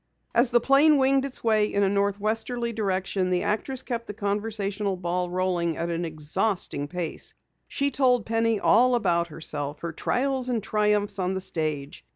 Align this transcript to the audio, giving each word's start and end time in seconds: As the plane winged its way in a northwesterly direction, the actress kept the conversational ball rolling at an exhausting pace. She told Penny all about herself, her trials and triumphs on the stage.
As 0.33 0.49
the 0.49 0.59
plane 0.59 0.97
winged 0.97 1.25
its 1.25 1.43
way 1.43 1.65
in 1.71 1.83
a 1.83 1.87
northwesterly 1.87 2.73
direction, 2.73 3.29
the 3.29 3.43
actress 3.43 3.83
kept 3.83 4.07
the 4.07 4.15
conversational 4.15 4.97
ball 4.97 5.29
rolling 5.29 5.77
at 5.77 5.91
an 5.91 6.05
exhausting 6.05 6.87
pace. 6.87 7.35
She 7.67 7.91
told 7.91 8.25
Penny 8.25 8.59
all 8.59 8.95
about 8.95 9.27
herself, 9.27 9.81
her 9.81 9.91
trials 9.91 10.49
and 10.49 10.63
triumphs 10.63 11.19
on 11.19 11.35
the 11.35 11.39
stage. 11.41 12.03